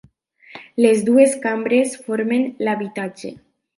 [0.85, 3.35] Les dues cambres formen l'habitatge.